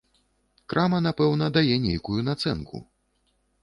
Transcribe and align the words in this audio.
Крама, 0.73 1.03
напэўна, 1.09 1.51
дае 1.61 1.79
нейкую 1.87 2.19
нацэнку. 2.31 2.87